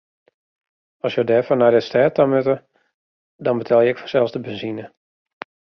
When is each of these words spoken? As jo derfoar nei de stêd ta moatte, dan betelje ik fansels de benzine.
As 1.05 1.13
jo 1.15 1.23
derfoar 1.31 1.57
nei 1.59 1.71
de 1.73 1.81
stêd 1.87 2.11
ta 2.13 2.23
moatte, 2.31 2.55
dan 3.43 3.57
betelje 3.59 3.89
ik 3.91 3.99
fansels 4.01 4.33
de 4.33 4.39
benzine. 4.45 4.85